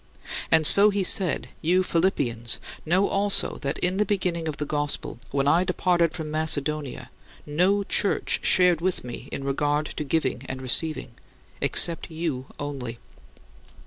[0.49, 5.19] And so he said, "You [Philippians] know also that in the beginning of the gospel,
[5.29, 7.11] when I departed from Macedonia,
[7.45, 11.11] no church shared with me in regard to giving and receiving,
[11.61, 12.97] except you only.